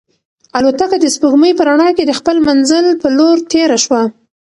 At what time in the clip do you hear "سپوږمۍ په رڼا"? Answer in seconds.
1.15-1.89